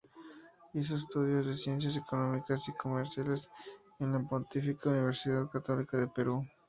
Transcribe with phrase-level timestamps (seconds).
[0.73, 3.51] Hizo estudios en Ciencias Económicas y Comerciales
[3.99, 6.41] en la Pontificia Universidad Católica del Perú.